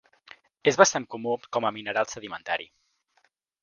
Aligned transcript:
És 0.71 0.79
bastant 0.83 1.05
comú 1.15 1.35
com 1.59 1.69
a 1.71 1.75
mineral 1.79 2.11
sedimentari. 2.17 2.71